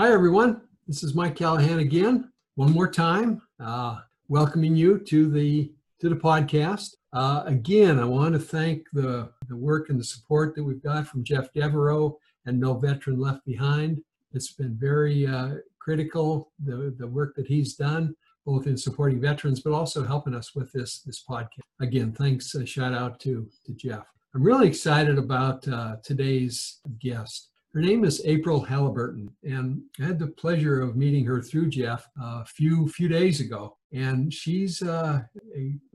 Hi, 0.00 0.10
everyone. 0.12 0.62
This 0.88 1.02
is 1.02 1.14
Mike 1.14 1.36
Callahan 1.36 1.80
again, 1.80 2.32
one 2.54 2.72
more 2.72 2.90
time, 2.90 3.42
uh, 3.62 3.98
welcoming 4.28 4.74
you 4.74 4.98
to 5.00 5.30
the 5.30 5.74
to 6.00 6.08
the 6.08 6.16
podcast. 6.16 6.94
Uh, 7.12 7.42
again, 7.44 7.98
I 7.98 8.06
want 8.06 8.32
to 8.32 8.38
thank 8.38 8.86
the 8.94 9.30
the 9.50 9.56
work 9.56 9.90
and 9.90 10.00
the 10.00 10.04
support 10.04 10.54
that 10.54 10.64
we've 10.64 10.82
got 10.82 11.06
from 11.06 11.22
Jeff 11.22 11.52
Devereaux 11.52 12.18
and 12.46 12.58
No 12.58 12.78
Veteran 12.78 13.20
Left 13.20 13.44
Behind. 13.44 14.00
It's 14.32 14.52
been 14.52 14.74
very 14.74 15.26
uh, 15.26 15.56
critical 15.78 16.50
the 16.64 16.94
the 16.96 17.06
work 17.06 17.36
that 17.36 17.46
he's 17.46 17.74
done, 17.74 18.16
both 18.46 18.66
in 18.66 18.78
supporting 18.78 19.20
veterans, 19.20 19.60
but 19.60 19.74
also 19.74 20.02
helping 20.02 20.34
us 20.34 20.54
with 20.54 20.72
this 20.72 21.00
this 21.02 21.22
podcast. 21.28 21.60
Again, 21.78 22.12
thanks. 22.12 22.54
A 22.54 22.64
shout 22.64 22.94
out 22.94 23.20
to 23.20 23.46
to 23.66 23.74
Jeff. 23.74 24.06
I'm 24.34 24.42
really 24.42 24.66
excited 24.66 25.18
about 25.18 25.68
uh, 25.68 25.96
today's 26.02 26.80
guest. 27.00 27.49
Her 27.72 27.80
name 27.80 28.04
is 28.04 28.20
April 28.24 28.60
Halliburton, 28.60 29.30
and 29.44 29.82
I 30.00 30.06
had 30.06 30.18
the 30.18 30.26
pleasure 30.26 30.80
of 30.80 30.96
meeting 30.96 31.24
her 31.26 31.40
through 31.40 31.68
Jeff 31.68 32.08
a 32.20 32.44
few 32.44 32.88
few 32.88 33.06
days 33.06 33.38
ago. 33.38 33.76
And 33.92 34.34
she's 34.34 34.82
uh, 34.82 35.22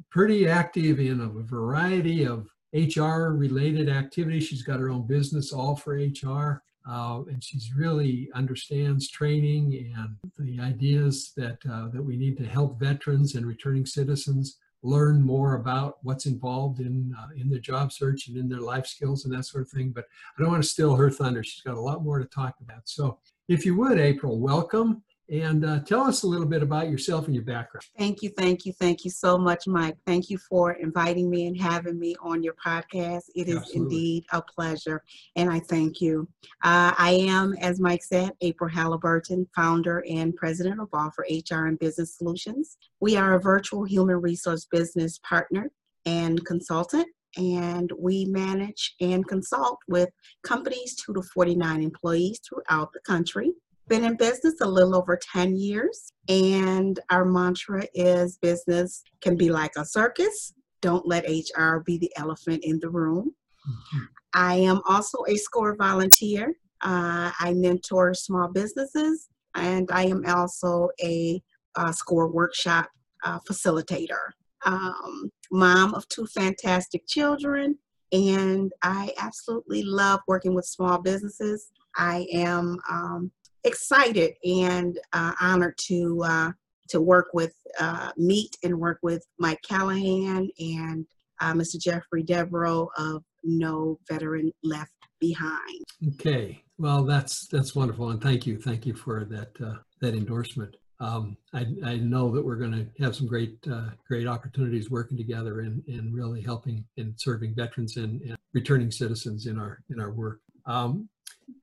pretty 0.09 0.47
active 0.47 1.01
in 1.01 1.19
a 1.19 1.27
variety 1.27 2.25
of 2.25 2.47
HR 2.73 3.33
related 3.33 3.89
activities. 3.89 4.45
She's 4.45 4.63
got 4.63 4.79
her 4.79 4.89
own 4.89 5.05
business, 5.05 5.51
all 5.51 5.75
for 5.75 5.95
HR, 5.95 6.63
uh, 6.89 7.23
and 7.27 7.43
she's 7.43 7.73
really 7.75 8.29
understands 8.33 9.09
training 9.09 9.93
and 9.97 10.15
the 10.39 10.61
ideas 10.61 11.33
that 11.35 11.57
uh, 11.69 11.89
that 11.89 12.03
we 12.03 12.15
need 12.15 12.37
to 12.37 12.45
help 12.45 12.79
veterans 12.79 13.35
and 13.35 13.45
returning 13.45 13.85
citizens 13.85 14.59
learn 14.85 15.21
more 15.21 15.55
about 15.55 15.97
what's 16.03 16.27
involved 16.27 16.79
in 16.79 17.15
uh, 17.19 17.27
in 17.35 17.49
their 17.49 17.59
job 17.59 17.91
search 17.91 18.27
and 18.27 18.37
in 18.37 18.47
their 18.47 18.61
life 18.61 18.85
skills 18.85 19.25
and 19.25 19.33
that 19.33 19.45
sort 19.45 19.63
of 19.63 19.69
thing. 19.69 19.89
But 19.89 20.05
I 20.37 20.41
don't 20.41 20.51
want 20.51 20.63
to 20.63 20.69
steal 20.69 20.95
her 20.95 21.09
thunder. 21.09 21.43
She's 21.43 21.61
got 21.61 21.75
a 21.75 21.81
lot 21.81 22.03
more 22.03 22.19
to 22.19 22.25
talk 22.25 22.55
about. 22.61 22.87
So 22.87 23.19
if 23.47 23.65
you 23.65 23.75
would, 23.75 23.99
April, 23.99 24.39
welcome 24.39 25.03
and 25.29 25.65
uh, 25.65 25.79
tell 25.79 26.01
us 26.01 26.23
a 26.23 26.27
little 26.27 26.45
bit 26.45 26.61
about 26.61 26.89
yourself 26.89 27.25
and 27.25 27.35
your 27.35 27.43
background. 27.43 27.83
Thank 27.97 28.21
you, 28.21 28.29
thank 28.29 28.65
you, 28.65 28.73
thank 28.73 29.03
you 29.03 29.11
so 29.11 29.37
much, 29.37 29.67
Mike. 29.67 29.97
Thank 30.05 30.29
you 30.29 30.37
for 30.37 30.73
inviting 30.73 31.29
me 31.29 31.47
and 31.47 31.59
having 31.59 31.99
me 31.99 32.15
on 32.21 32.43
your 32.43 32.55
podcast. 32.63 33.23
It 33.35 33.47
is 33.47 33.57
Absolutely. 33.57 33.81
indeed 33.81 34.25
a 34.31 34.41
pleasure, 34.41 35.03
and 35.35 35.49
I 35.49 35.59
thank 35.59 36.01
you. 36.01 36.27
Uh, 36.63 36.93
I 36.97 37.11
am, 37.27 37.53
as 37.53 37.79
Mike 37.79 38.03
said, 38.03 38.31
April 38.41 38.69
Halliburton, 38.69 39.47
founder 39.55 40.03
and 40.09 40.35
president 40.35 40.79
of 40.79 40.89
Offer 40.93 41.25
HR 41.29 41.65
and 41.65 41.79
Business 41.79 42.17
Solutions. 42.17 42.77
We 42.99 43.17
are 43.17 43.33
a 43.33 43.39
virtual 43.39 43.83
human 43.83 44.21
resource 44.21 44.67
business 44.69 45.19
partner 45.19 45.71
and 46.05 46.45
consultant. 46.45 47.07
And 47.37 47.91
we 47.99 48.23
manage 48.25 48.95
and 49.01 49.27
consult 49.27 49.79
with 49.89 50.09
companies 50.43 50.95
two 50.95 51.13
to 51.13 51.21
49 51.21 51.83
employees 51.83 52.39
throughout 52.47 52.93
the 52.93 53.01
country 53.05 53.51
been 53.87 54.03
in 54.03 54.15
business 54.15 54.55
a 54.61 54.67
little 54.67 54.95
over 54.95 55.17
10 55.17 55.55
years, 55.55 56.11
and 56.27 56.99
our 57.09 57.25
mantra 57.25 57.83
is 57.93 58.37
business 58.37 59.03
can 59.21 59.35
be 59.35 59.49
like 59.49 59.71
a 59.77 59.85
circus. 59.85 60.53
Don't 60.81 61.07
let 61.07 61.25
HR 61.29 61.79
be 61.85 61.97
the 61.97 62.11
elephant 62.17 62.63
in 62.63 62.79
the 62.79 62.89
room. 62.89 63.33
Mm-hmm. 63.67 64.05
I 64.33 64.55
am 64.55 64.81
also 64.87 65.19
a 65.27 65.35
SCORE 65.35 65.75
volunteer. 65.75 66.55
Uh, 66.81 67.31
I 67.39 67.53
mentor 67.55 68.13
small 68.13 68.47
businesses, 68.47 69.29
and 69.55 69.89
I 69.91 70.05
am 70.05 70.23
also 70.27 70.89
a, 71.01 71.41
uh 71.75 71.91
SCORE 71.91 72.31
workshop 72.31 72.89
uh, 73.23 73.39
facilitator. 73.49 74.31
Um, 74.65 75.29
mom 75.51 75.93
of 75.93 76.07
two 76.09 76.25
fantastic 76.27 77.07
children, 77.07 77.77
and 78.11 78.71
I 78.81 79.11
absolutely 79.17 79.83
love 79.83 80.21
working 80.27 80.53
with 80.53 80.65
small 80.65 80.99
businesses. 80.99 81.69
I 81.97 82.27
am 82.33 82.77
um, 82.89 83.31
excited 83.65 84.33
and 84.45 84.99
uh, 85.13 85.33
honored 85.41 85.77
to 85.87 86.23
uh, 86.23 86.51
to 86.89 87.01
work 87.01 87.27
with 87.33 87.53
uh, 87.79 88.11
meet 88.15 88.55
and 88.63 88.79
work 88.79 88.99
with 89.01 89.25
Mike 89.39 89.59
Callahan 89.67 90.49
and 90.59 91.05
uh, 91.41 91.53
Mr. 91.53 91.79
Jeffrey 91.79 92.23
Devereaux 92.23 92.89
of 92.97 93.23
No 93.43 93.99
Veteran 94.09 94.51
Left 94.63 94.91
Behind. 95.19 95.83
Okay, 96.13 96.63
well 96.77 97.03
that's 97.03 97.47
that's 97.47 97.75
wonderful, 97.75 98.11
and 98.11 98.21
thank 98.21 98.45
you, 98.45 98.59
thank 98.59 98.85
you 98.85 98.93
for 98.93 99.25
that 99.25 99.49
uh, 99.65 99.75
that 100.01 100.13
endorsement. 100.13 100.75
Um, 101.01 101.35
I, 101.53 101.65
I 101.83 101.97
know 101.97 102.31
that 102.33 102.45
we're 102.45 102.55
going 102.55 102.71
to 102.71 103.03
have 103.03 103.15
some 103.15 103.27
great 103.27 103.57
uh, 103.69 103.89
great 104.07 104.27
opportunities 104.27 104.89
working 104.89 105.17
together 105.17 105.61
and, 105.61 105.83
and 105.87 106.13
really 106.13 106.41
helping 106.41 106.85
and 106.97 107.13
serving 107.17 107.53
veterans 107.55 107.97
and, 107.97 108.21
and 108.21 108.37
returning 108.53 108.91
citizens 108.91 109.47
in 109.47 109.59
our 109.59 109.79
in 109.89 109.99
our 109.99 110.11
work. 110.11 110.39
Um, 110.65 111.09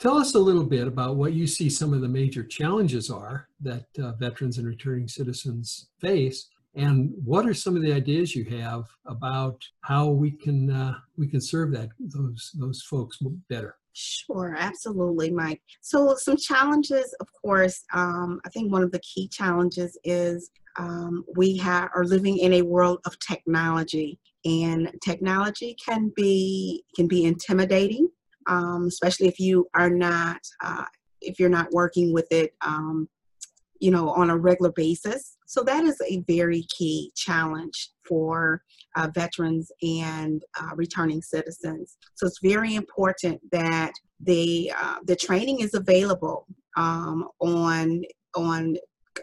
Tell 0.03 0.19
us 0.19 0.35
a 0.35 0.39
little 0.41 0.65
bit 0.65 0.89
about 0.89 1.15
what 1.15 1.33
you 1.33 1.47
see 1.47 1.71
some 1.71 1.95
of 1.95 2.01
the 2.01 2.09
major 2.09 2.43
challenges 2.43 3.09
are 3.09 3.47
that 3.61 3.87
uh, 4.03 4.11
veterans 4.15 4.59
and 4.59 4.67
returning 4.67 5.07
citizens 5.07 5.91
face, 6.01 6.49
and 6.75 7.13
what 7.25 7.47
are 7.47 7.55
some 7.55 7.77
of 7.77 7.83
the 7.83 7.93
ideas 7.93 8.35
you 8.35 8.45
have 8.47 8.87
about 9.07 9.63
how 9.83 10.09
we 10.09 10.33
can 10.33 10.73
uh, 10.73 10.95
we 11.17 11.29
can 11.29 11.41
serve 11.41 11.71
that 11.75 11.91
those 12.01 12.51
those 12.59 12.83
folks 12.83 13.19
better. 13.49 13.77
Sure, 13.93 14.57
absolutely, 14.59 15.31
Mike. 15.31 15.63
So, 15.83 16.17
some 16.17 16.37
challenges, 16.37 17.15
of 17.21 17.29
course. 17.41 17.85
Um, 17.95 18.41
I 18.45 18.49
think 18.49 18.73
one 18.73 18.83
of 18.83 18.91
the 18.91 18.99
key 18.99 19.29
challenges 19.29 19.97
is 20.03 20.51
um, 20.81 21.25
we 21.37 21.57
have 21.59 21.91
are 21.95 22.05
living 22.05 22.39
in 22.39 22.55
a 22.55 22.63
world 22.63 22.99
of 23.07 23.17
technology, 23.21 24.19
and 24.45 24.91
technology 25.01 25.77
can 25.87 26.13
be 26.17 26.83
can 26.97 27.07
be 27.07 27.25
intimidating 27.25 28.09
um, 28.47 28.87
especially 28.87 29.29
if 29.29 29.39
you 29.39 29.67
are 29.75 29.91
not 29.91 30.41
uh, 30.63 30.85
if 31.21 31.39
you're 31.39 31.49
not 31.49 31.73
working 31.73 32.13
with 32.13 32.27
it 32.31 32.55
um, 32.61 33.09
you 33.83 33.91
know 33.91 34.11
on 34.11 34.31
a 34.31 34.37
regular 34.37 34.73
basis. 34.73 35.37
So 35.47 35.63
that 35.65 35.85
is 35.85 36.01
a 36.09 36.23
very 36.27 36.65
key 36.75 37.13
challenge 37.15 37.91
for 38.09 38.63
uh, 38.97 39.09
veterans 39.13 39.71
and 39.83 40.43
uh, 40.59 40.75
returning 40.77 41.21
citizens. 41.21 41.99
So 42.15 42.27
it's 42.27 42.39
very 42.43 42.75
important 42.75 43.41
that 43.51 43.93
the 44.21 44.73
uh, 44.81 44.99
the 45.05 45.17
training 45.17 45.61
is 45.61 45.75
available 45.75 46.47
um, 46.77 47.29
on 47.41 48.03
on 48.37 48.77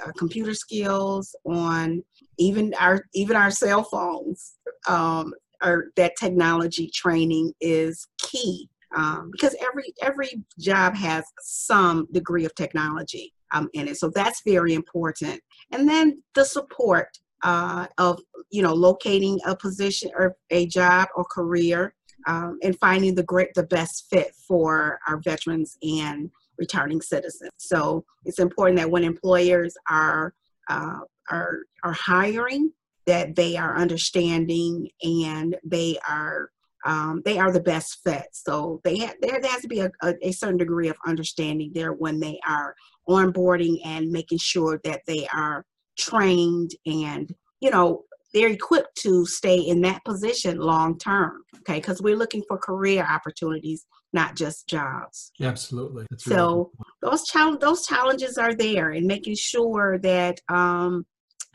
uh, 0.06 0.12
computer 0.18 0.54
skills 0.54 1.36
on 1.46 2.04
even 2.38 2.74
our 2.80 3.06
even 3.14 3.36
our 3.36 3.52
cell 3.52 3.84
phones 3.84 4.56
um, 4.88 5.34
or 5.64 5.86
that 5.96 6.14
technology 6.20 6.92
training 6.94 7.54
is 7.62 8.08
key 8.18 8.70
um, 8.96 9.30
because 9.32 9.56
every 9.62 9.94
every 10.02 10.44
job 10.60 10.96
has 10.96 11.24
some 11.42 12.08
degree 12.12 12.46
of 12.46 12.56
technology 12.56 13.34
um, 13.52 13.70
in 13.74 13.88
it. 13.88 13.98
So 13.98 14.10
that's 14.10 14.42
very 14.46 14.74
important. 14.74 15.42
And 15.72 15.88
then 15.88 16.22
the 16.36 16.46
support 16.46 17.08
uh, 17.44 17.88
of 17.98 18.20
you 18.50 18.62
know 18.62 18.74
locating 18.74 19.40
a 19.46 19.56
position 19.56 20.12
or 20.16 20.36
a 20.50 20.66
job 20.68 21.08
or 21.16 21.24
career 21.26 21.94
um, 22.28 22.58
and 22.64 22.78
finding 22.80 23.16
the 23.16 23.24
great 23.24 23.54
the 23.54 23.64
best 23.64 24.08
fit 24.10 24.34
for 24.48 25.00
our 25.08 25.20
veterans 25.24 25.78
and 25.82 26.30
returning 26.58 27.02
citizens. 27.02 27.52
So 27.58 28.04
it's 28.26 28.40
important 28.40 28.78
that 28.80 28.92
when 28.92 29.04
employers 29.04 29.76
are 29.90 30.34
uh, 30.70 31.00
are 31.30 31.60
are 31.84 31.94
hiring 31.94 32.72
that 33.06 33.36
they 33.36 33.58
are 33.58 33.76
understanding 33.76 34.88
and 35.02 35.56
they 35.64 35.98
are 36.08 36.52
um, 36.86 37.22
they 37.26 37.38
are 37.38 37.52
the 37.52 37.60
best 37.60 38.00
fit. 38.04 38.28
So 38.32 38.80
they 38.84 38.98
ha- 39.00 39.14
there, 39.22 39.40
has 39.44 39.62
to 39.62 39.68
be 39.68 39.80
a, 39.82 39.92
a, 40.02 40.14
a, 40.22 40.32
certain 40.32 40.58
degree 40.58 40.88
of 40.88 40.98
understanding 41.06 41.72
there 41.74 41.94
when 41.94 42.20
they 42.20 42.40
are 42.48 42.76
onboarding 43.08 43.78
and 43.86 44.10
making 44.12 44.38
sure 44.38 44.80
that 44.84 45.02
they 45.06 45.28
are 45.34 45.66
trained 45.98 46.72
and 46.86 47.34
you 47.60 47.70
know 47.70 48.04
they're 48.34 48.50
equipped 48.50 48.96
to 49.02 49.26
stay 49.26 49.58
in 49.58 49.82
that 49.82 50.04
position 50.06 50.60
long 50.60 50.98
term. 50.98 51.42
Okay, 51.60 51.80
because 51.80 52.02
we're 52.02 52.16
looking 52.16 52.44
for 52.48 52.58
career 52.58 53.06
opportunities, 53.10 53.86
not 54.14 54.36
just 54.36 54.68
jobs. 54.68 55.32
Absolutely. 55.42 56.06
That's 56.10 56.26
so 56.26 56.72
really 57.02 57.12
those 57.12 57.28
challenge 57.28 57.60
those 57.60 57.86
challenges 57.86 58.38
are 58.38 58.54
there, 58.54 58.92
and 58.92 59.06
making 59.06 59.36
sure 59.36 59.98
that 60.00 60.40
um, 60.48 61.06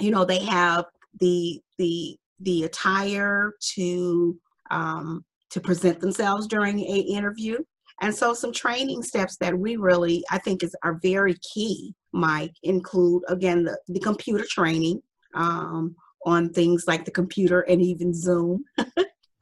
you 0.00 0.10
know 0.10 0.24
they 0.24 0.44
have 0.44 0.84
the 1.20 1.60
the 1.78 2.16
the 2.40 2.64
attire 2.64 3.52
to 3.74 4.36
um, 4.74 5.24
to 5.50 5.60
present 5.60 6.00
themselves 6.00 6.46
during 6.46 6.80
a 6.80 6.98
interview. 6.98 7.58
And 8.00 8.14
so 8.14 8.34
some 8.34 8.52
training 8.52 9.02
steps 9.02 9.36
that 9.36 9.56
we 9.56 9.76
really, 9.76 10.24
I 10.30 10.38
think 10.38 10.64
is 10.64 10.74
are 10.82 10.98
very 11.00 11.36
key, 11.54 11.94
Mike, 12.12 12.54
include 12.64 13.22
again 13.28 13.64
the, 13.64 13.78
the 13.88 14.00
computer 14.00 14.44
training 14.50 15.00
um, 15.34 15.94
on 16.26 16.50
things 16.50 16.84
like 16.88 17.04
the 17.04 17.10
computer 17.10 17.60
and 17.60 17.80
even 17.80 18.12
Zoom. 18.12 18.64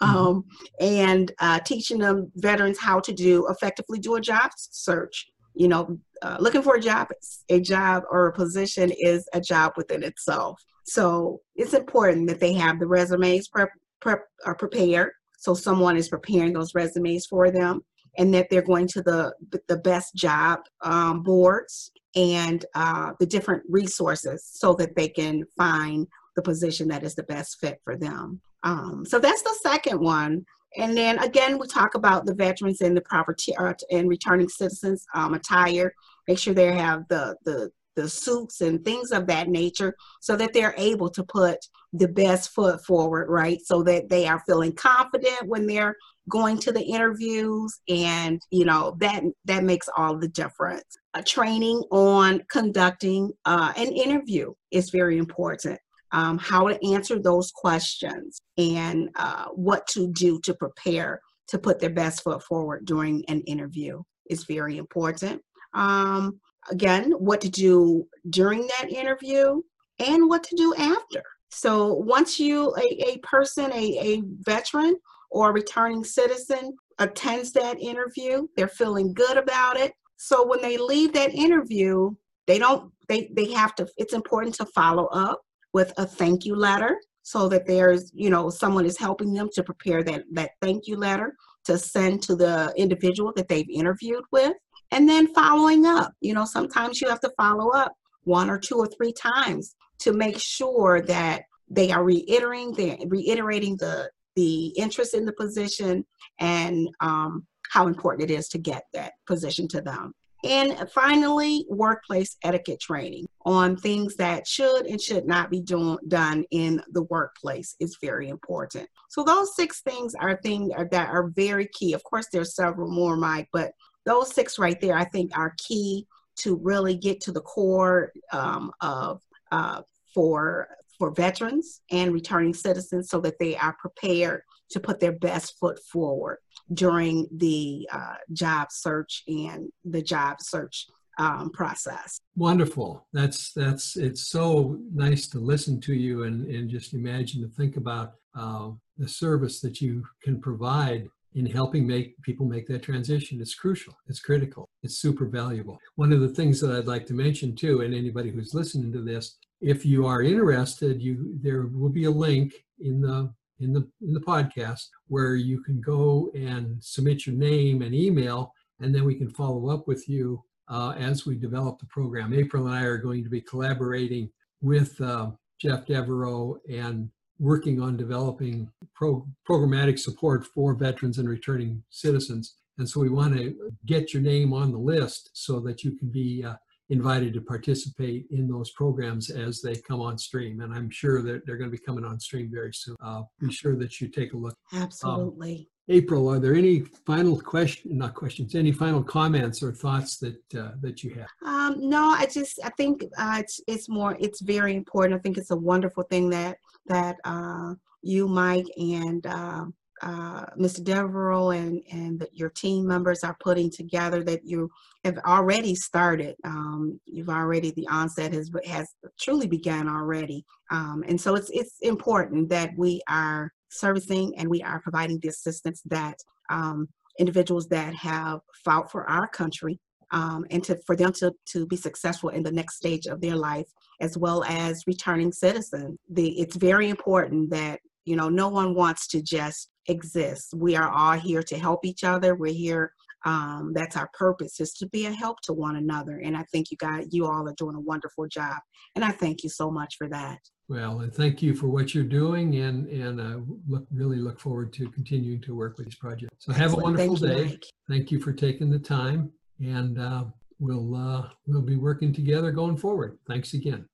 Mm-hmm. 0.03 0.17
um, 0.17 0.45
and 0.81 1.31
uh, 1.39 1.61
teaching 1.61 1.99
them 1.99 2.33
veterans 2.35 2.77
how 2.77 2.99
to 2.99 3.13
do 3.13 3.47
effectively 3.49 4.01
do 4.01 4.17
a 4.17 4.21
job 4.21 4.51
search. 4.57 5.29
You 5.55 5.69
know, 5.69 5.97
uh, 6.23 6.39
looking 6.41 6.63
for 6.63 6.75
a 6.75 6.81
job, 6.81 7.11
a 7.49 7.61
job 7.61 8.03
or 8.11 8.27
a 8.27 8.33
position 8.33 8.91
is 8.99 9.29
a 9.33 9.41
job 9.41 9.75
within 9.77 10.03
itself. 10.03 10.61
So 10.83 11.41
it's 11.55 11.73
important 11.73 12.27
that 12.27 12.41
they 12.41 12.53
have 12.55 12.81
the 12.81 12.89
resumes 12.89 13.47
prep, 13.47 13.69
prep, 14.01 14.25
uh, 14.45 14.55
prepared 14.55 15.13
so 15.43 15.55
someone 15.55 15.97
is 15.97 16.09
preparing 16.09 16.53
those 16.53 16.73
resumes 16.73 17.27
for 17.27 17.51
them 17.51 17.81
and 18.17 18.33
that 18.33 18.49
they're 18.49 18.63
going 18.63 18.87
to 18.87 19.03
the 19.03 19.33
the 19.67 19.77
best 19.79 20.15
job 20.15 20.61
um, 20.83 21.25
boards 21.25 21.91
and 22.15 22.65
uh, 22.77 23.11
the 23.19 23.27
different 23.27 23.65
resources 23.69 24.49
so 24.49 24.73
that 24.75 24.95
they 24.95 25.09
can 25.09 25.43
find 25.57 26.07
the 26.37 26.43
position 26.43 26.87
that 26.89 27.03
is 27.03 27.17
the 27.17 27.25
best 27.25 27.59
fit 27.59 27.81
for 27.83 27.97
them. 27.97 28.41
Um, 28.63 29.05
so 29.05 29.19
that's 29.19 29.43
the 29.43 29.59
second 29.63 29.99
one. 29.99 30.45
And 30.79 30.97
then 30.97 31.19
again, 31.19 31.59
we 31.59 31.67
talk 31.67 31.97
about 31.97 32.25
the 32.25 32.35
veterans 32.35 32.81
and 32.81 32.97
the 32.97 33.01
property 33.01 33.57
uh, 33.57 33.75
and 33.91 34.09
returning 34.09 34.49
citizens 34.49 35.05
um, 35.13 35.35
attire. 35.35 35.93
Make 36.29 36.39
sure 36.39 36.55
they 36.55 36.73
have 36.73 37.03
the 37.09 37.35
the 37.45 37.73
the 37.97 38.09
suits 38.09 38.61
and 38.61 38.85
things 38.85 39.11
of 39.11 39.27
that 39.27 39.49
nature 39.49 39.95
so 40.21 40.37
that 40.37 40.53
they're 40.53 40.75
able 40.77 41.11
to 41.11 41.23
put 41.25 41.59
the 41.93 42.09
best 42.09 42.51
foot 42.51 42.85
forward 42.85 43.29
right? 43.29 43.61
So 43.65 43.83
that 43.85 44.09
they 44.09 44.27
are 44.27 44.43
feeling 44.47 44.73
confident 44.73 45.47
when 45.47 45.67
they're 45.67 45.97
going 46.29 46.59
to 46.59 46.73
the 46.73 46.83
interviews 46.83 47.81
and 47.89 48.41
you 48.51 48.65
know 48.65 48.97
that 49.01 49.23
that 49.45 49.65
makes 49.65 49.89
all 49.97 50.17
the 50.17 50.29
difference. 50.29 50.97
A 51.15 51.23
training 51.23 51.83
on 51.91 52.43
conducting 52.51 53.33
uh, 53.45 53.73
an 53.77 53.89
interview 53.93 54.53
is 54.71 54.91
very 54.91 55.19
important. 55.19 55.79
Um, 56.13 56.37
how 56.37 56.69
to 56.69 56.93
answer 56.93 57.19
those 57.19 57.51
questions 57.53 58.43
and 58.59 59.09
uh, 59.17 59.47
what 59.55 59.87
to 59.89 60.13
do 60.13 60.41
to 60.41 60.53
prepare 60.55 61.21
to 61.49 61.59
put 61.59 61.81
their 61.81 61.91
best 61.91 62.23
foot 62.23 62.43
forward 62.43 62.85
during 62.85 63.25
an 63.29 63.41
interview 63.43 64.03
is 64.29 64.45
very 64.45 64.77
important. 64.77 65.43
Um, 65.75 66.41
again, 66.71 67.13
what 67.13 67.41
to 67.41 67.49
do 67.49 68.07
during 68.31 68.67
that 68.67 68.91
interview 68.91 69.61
and 69.99 70.29
what 70.29 70.43
to 70.45 70.57
do 70.57 70.75
after. 70.77 71.23
So 71.51 71.95
once 71.95 72.41
you, 72.41 72.75
a, 72.77 73.15
a 73.15 73.19
person, 73.19 73.71
a, 73.73 73.99
a 73.99 74.23
veteran 74.41 74.97
or 75.31 75.51
a 75.51 75.53
returning 75.53 76.05
citizen 76.05 76.77
attends 76.99 77.53
that 77.53 77.81
interview, 77.81 78.47
they're 78.57 78.69
feeling 78.69 79.13
good 79.13 79.37
about 79.37 79.77
it. 79.77 79.93
So 80.17 80.47
when 80.47 80.63
they 80.63 80.79
leave 80.79 81.13
that 81.13 81.35
interview, 81.35 82.11
they 82.47 82.59
don't, 82.59 82.91
they, 83.09 83.31
they 83.35 83.53
have 83.53 83.75
to, 83.77 83.87
it's 83.97 84.15
important 84.15 84.55
to 84.57 84.67
follow 84.67 85.07
up 85.07 85.43
with 85.73 85.93
a 85.97 86.07
thank 86.07 86.45
you 86.45 86.55
letter 86.57 86.99
so 87.23 87.49
that 87.49 87.67
there's, 87.67 88.11
you 88.15 88.31
know, 88.31 88.51
someone 88.51 88.85
is 88.85 88.99
helping 88.99 89.33
them 89.33 89.49
to 89.53 89.63
prepare 89.63 90.03
that, 90.03 90.25
that 90.33 90.53
thank 90.61 90.87
you 90.87 90.97
letter 90.97 91.35
to 91.65 91.79
send 91.79 92.23
to 92.23 92.35
the 92.35 92.73
individual 92.77 93.33
that 93.37 93.49
they've 93.49 93.71
interviewed 93.71 94.25
with. 94.33 94.55
And 94.93 95.09
then 95.09 95.33
following 95.35 95.87
up, 95.87 96.13
you 96.21 96.35
know, 96.35 96.45
sometimes 96.45 97.01
you 97.01 97.09
have 97.09 97.21
to 97.21 97.33
follow 97.37 97.71
up 97.71 97.95
one 98.25 98.51
or 98.51 98.59
two 98.59 98.77
or 98.77 98.87
three 98.87 99.13
times 99.13 99.75
to 100.01 100.13
make 100.13 100.39
sure 100.39 101.01
that 101.01 101.43
they 101.69 101.91
are 101.91 102.05
reiterating, 102.05 102.75
they're 102.75 102.99
reiterating 103.07 103.77
the, 103.79 104.11
the 104.37 104.67
interest 104.77 105.15
in 105.15 105.25
the 105.25 105.33
position 105.33 106.05
and 106.39 106.89
um, 107.01 107.47
how 107.71 107.87
important 107.87 108.31
it 108.31 108.35
is 108.35 108.49
to 108.49 108.59
get 108.59 108.85
that 108.93 109.15
position 109.27 109.67
to 109.69 109.81
them. 109.81 110.13
And 110.45 110.91
finally, 110.91 111.65
workplace 111.69 112.37
etiquette 112.43 112.81
training 112.81 113.29
on 113.47 113.77
things 113.77 114.17
that 114.17 114.47
should 114.47 114.87
and 114.87 115.01
should 115.01 115.25
not 115.25 115.51
be 115.51 115.61
doing, 115.61 115.99
done 116.09 116.45
in 116.51 116.83
the 116.91 117.05
workplace 117.05 117.77
is 117.79 117.97
very 118.03 118.29
important. 118.29 118.89
So 119.09 119.23
those 119.23 119.55
six 119.55 119.83
things 119.83 120.15
are 120.19 120.39
things 120.43 120.73
that 120.91 121.09
are 121.09 121.31
very 121.35 121.69
key. 121.73 121.93
Of 121.93 122.03
course, 122.03 122.27
there's 122.33 122.57
several 122.57 122.91
more, 122.91 123.17
Mike, 123.17 123.49
but 123.53 123.71
those 124.05 124.35
six 124.35 124.59
right 124.59 124.81
there, 124.81 124.97
I 124.97 125.05
think, 125.05 125.37
are 125.37 125.55
key 125.59 126.07
to 126.37 126.57
really 126.57 126.97
get 126.97 127.21
to 127.23 127.33
the 127.33 127.41
core 127.41 128.13
um, 128.33 128.73
of 128.81 129.21
uh, 129.51 129.83
for 130.15 130.69
for 130.99 131.11
veterans 131.11 131.81
and 131.91 132.13
returning 132.13 132.55
citizens 132.55 133.09
so 133.11 133.21
that 133.21 133.39
they 133.39 133.57
are 133.57 133.77
prepared 133.81 134.43
to 134.71 134.81
put 134.81 135.01
their 135.01 135.13
best 135.13 135.59
foot 135.59 135.79
forward 135.81 136.39
during 136.73 137.27
the 137.37 137.89
uh, 137.93 138.15
job 138.33 138.69
search 138.71 139.23
and 139.27 139.69
the 139.85 140.03
job 140.03 140.41
search 140.41 140.87
um, 141.19 141.51
process. 141.51 142.21
Wonderful. 142.37 143.07
That's 143.13 143.53
that's 143.53 143.97
it's 143.97 144.29
so 144.29 144.79
nice 144.95 145.29
to 145.29 145.39
listen 145.39 145.81
to 145.83 145.95
you 145.95 146.25
and 146.25 146.47
and 146.47 146.71
just 146.71 146.95
imagine 146.95 147.43
to 147.43 147.49
think 147.49 147.77
about 147.77 148.15
uh, 148.35 148.71
the 148.97 149.09
service 149.09 149.61
that 149.61 149.81
you 149.81 150.05
can 150.23 150.41
provide 150.41 151.09
in 151.35 151.47
helping 151.47 151.87
make 151.87 152.21
people 152.23 152.47
make 152.47 152.67
that 152.67 152.83
transition. 152.83 153.41
It's 153.41 153.55
crucial. 153.55 153.97
It's 154.07 154.21
critical. 154.21 154.69
It's 154.83 154.99
super 154.99 155.27
valuable. 155.27 155.79
One 155.97 156.13
of 156.13 156.21
the 156.21 156.29
things 156.29 156.61
that 156.61 156.73
I'd 156.73 156.87
like 156.87 157.07
to 157.07 157.15
mention 157.15 157.55
too, 157.55 157.81
and 157.81 157.95
anybody 157.95 158.31
who's 158.31 158.55
listening 158.55 158.93
to 158.93 159.03
this, 159.03 159.39
if 159.61 159.87
you 159.87 160.07
are 160.07 160.23
interested, 160.23 161.01
you 161.01 161.39
there 161.41 161.67
will 161.67 161.89
be 161.89 162.05
a 162.05 162.11
link 162.11 162.53
in 162.81 163.01
the 163.01 163.33
in 163.61 163.73
the 163.73 163.89
in 164.03 164.13
the 164.13 164.21
podcast 164.21 164.89
where 165.09 165.37
you 165.37 165.63
can 165.63 165.81
go 165.81 166.31
and 166.35 166.83
submit 166.83 167.27
your 167.27 167.37
name 167.37 167.83
and 167.83 167.95
email, 167.95 168.53
and 168.81 168.95
then 168.95 169.05
we 169.05 169.15
can 169.15 169.31
follow 169.31 169.71
up 169.71 169.87
with 169.87 170.09
you 170.09 170.43
uh, 170.69 170.95
as 170.99 171.27
we 171.27 171.37
develop 171.37 171.79
the 171.79 171.87
program. 171.87 172.35
April 172.35 172.67
and 172.67 172.75
I 172.75 172.83
are 172.83 172.99
going 172.99 173.23
to 173.25 173.31
be 173.31 173.41
collaborating 173.41 174.31
with 174.61 175.01
uh, 175.01 175.31
Jeff 175.61 175.87
Devereaux 175.87 176.59
and 176.69 177.11
working 177.43 177.83
on 177.83 177.97
developing 177.97 178.71
pro- 178.95 179.27
programmatic 179.49 179.99
support 179.99 180.47
for 180.47 180.75
veterans 180.75 181.19
and 181.19 181.29
returning 181.29 181.83
citizens. 181.91 182.55
And 182.79 182.89
so 182.89 183.01
we 183.01 183.11
want 183.11 183.37
to 183.37 183.55
get 183.85 184.15
your 184.15 184.23
name 184.23 184.53
on 184.53 184.71
the 184.71 184.79
list 184.79 185.31
so 185.35 185.59
that 185.61 185.83
you 185.83 185.97
can 185.99 186.09
be 186.09 186.45
uh, 186.45 186.55
invited 186.89 187.35
to 187.35 187.41
participate 187.41 188.27
in 188.31 188.49
those 188.49 188.71
programs 188.71 189.29
as 189.29 189.61
they 189.61 189.75
come 189.75 190.01
on 190.01 190.17
stream. 190.19 190.61
And 190.61 190.73
I'm 190.73 190.89
sure 190.89 191.21
that 191.23 191.45
they're 191.45 191.57
going 191.57 191.71
to 191.71 191.77
be 191.77 191.85
coming 191.85 192.05
on 192.05 192.21
stream 192.21 192.49
very 192.53 192.73
soon. 192.73 192.95
Uh, 193.03 193.23
be 193.41 193.51
sure 193.51 193.75
that 193.77 194.01
you 194.01 194.09
take 194.09 194.35
a 194.35 194.37
look. 194.37 194.57
Absolutely. 194.73 195.57
Um, 195.59 195.67
April, 195.93 196.29
are 196.29 196.39
there 196.39 196.55
any 196.55 196.81
final 197.07 197.39
question, 197.39 197.99
not 197.99 198.15
questions, 198.15 198.55
any 198.55 198.73
final 198.73 199.03
comments 199.03 199.63
or 199.63 199.73
thoughts 199.73 200.17
that 200.19 200.55
uh, 200.55 200.73
that 200.81 201.05
you 201.05 201.15
have? 201.15 201.29
Um, 201.45 201.77
no, 201.79 202.11
I 202.11 202.27
just 202.27 202.59
I 202.65 202.71
think 202.71 203.05
uh, 203.19 203.37
it's 203.41 203.61
it's 203.67 203.89
more 203.89 204.17
it's 204.19 204.41
very 204.41 204.75
important. 204.75 205.15
I 205.15 205.23
think 205.23 205.37
it's 205.39 205.51
a 205.51 205.57
wonderful 205.57 206.05
thing 206.05 206.31
that 206.31 206.57
that 206.87 207.17
uh, 207.25 207.75
you, 208.03 208.27
Mike, 208.27 208.67
and 208.77 209.27
um, 209.27 209.75
uh, 210.03 210.47
Mr. 210.59 210.83
Devereaux 210.83 211.51
and, 211.51 211.81
and 211.93 212.19
the, 212.19 212.29
your 212.33 212.51
team 212.51 212.87
members 212.87 213.23
are 213.23 213.37
putting 213.39 213.71
together 213.71 214.25
that 214.25 214.45
you 214.45 214.69
have 215.05 215.17
already 215.19 215.77
started. 215.77 216.35
Um, 216.45 217.01
you've 217.07 217.29
already, 217.29 217.71
the 217.71 217.87
onset 217.89 218.33
has, 218.33 218.51
has 218.67 218.89
truly 219.21 219.47
begun 219.47 219.89
already. 219.89 220.45
Um, 220.73 221.05
and 221.07 221.21
so 221.21 221.37
it's, 221.37 221.51
it's 221.51 221.77
important 221.83 222.49
that 222.49 222.77
we 222.77 223.01
are 223.09 223.53
servicing 223.73 224.35
and 224.37 224.49
we 224.49 224.63
are 224.63 224.81
providing 224.81 225.19
the 225.21 225.29
assistance 225.29 225.83
that 225.87 226.17
um, 226.51 226.89
individuals 227.19 227.69
that 227.69 227.95
have 227.95 228.41
fought 228.65 228.91
for 228.91 229.09
our 229.09 229.27
country 229.29 229.79
um, 230.13 230.45
and 230.51 230.63
to, 230.65 230.79
for 230.87 230.95
them 230.95 231.13
to, 231.15 231.33
to 231.47 231.67
be 231.67 231.77
successful 231.77 232.29
in 232.29 232.43
the 232.43 232.53
next 232.53 232.77
stage 232.77 233.07
of 233.07 233.21
their 233.21 233.37
life, 233.37 233.67
as 234.01 234.19
well 234.19 234.45
as 234.45 234.83
returning 234.87 235.33
citizens. 235.33 235.99
The, 236.11 236.39
it's 236.39 236.57
very 236.57 236.91
important 236.91 237.51
that 237.51 237.81
you 238.05 238.17
know, 238.17 238.29
no 238.29 238.49
one 238.49 238.75
wants 238.75 239.07
to 239.09 239.23
just 239.23 239.71
exist. 239.87 240.55
We 240.57 240.77
are 240.77 240.91
all 240.91 241.13
here 241.13 241.43
to 241.45 241.59
help 241.59 241.85
each 241.85 242.05
other. 242.05 242.35
We're 242.35 242.53
here. 242.53 242.93
Um, 243.25 243.73
that's 243.75 243.97
our 243.97 244.11
purpose 244.15 244.61
is 244.61 244.73
to 244.75 244.89
be 244.89 245.07
a 245.07 245.13
help 245.13 245.41
to 245.43 245.53
one 245.53 245.77
another. 245.77 246.19
And 246.19 246.37
I 246.37 246.45
think 246.45 246.71
you 246.71 246.77
guys, 246.77 247.07
you 247.11 247.27
all 247.27 247.49
are 247.49 247.55
doing 247.57 247.77
a 247.77 247.81
wonderful 247.81 248.27
job. 248.29 248.59
And 248.95 249.05
I 249.05 249.11
thank 249.11 249.43
you 249.43 249.49
so 249.49 249.71
much 249.71 249.97
for 249.97 250.09
that. 250.09 250.39
Well, 250.69 251.01
and 251.01 251.13
thank 251.13 251.43
you 251.43 251.55
for 251.55 251.67
what 251.67 251.95
you're 251.95 252.05
doing, 252.05 252.55
and 252.57 252.87
and 252.89 253.21
uh, 253.21 253.41
look 253.69 253.85
really 253.93 254.17
look 254.17 254.41
forward 254.41 254.73
to 254.75 254.89
continuing 254.91 255.41
to 255.43 255.55
work 255.55 255.77
with 255.77 255.87
these 255.87 255.97
projects. 255.97 256.35
So 256.39 256.53
have 256.53 256.73
Excellent. 256.73 256.81
a 256.81 256.85
wonderful 256.85 257.17
thank 257.17 257.37
day. 257.37 257.53
You, 257.53 257.59
thank 257.91 258.11
you 258.11 258.21
for 258.21 258.33
taking 258.33 258.71
the 258.71 258.79
time, 258.79 259.31
and 259.61 259.99
uh, 259.99 260.25
we'll 260.61 260.95
uh, 260.95 261.29
we'll 261.47 261.63
be 261.63 261.77
working 261.77 262.13
together 262.13 262.53
going 262.53 262.79
forward. 262.79 263.19
Thanks 263.29 263.53
again. 263.53 263.87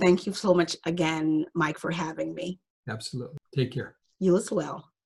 Thank 0.00 0.26
you 0.26 0.32
so 0.32 0.54
much 0.54 0.76
again, 0.86 1.44
Mike, 1.54 1.78
for 1.78 1.90
having 1.90 2.34
me. 2.34 2.58
Absolutely. 2.88 3.38
Take 3.54 3.72
care. 3.72 3.94
You 4.18 4.36
as 4.36 4.50
well. 4.50 4.88